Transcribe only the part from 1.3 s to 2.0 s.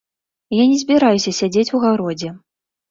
сядзець у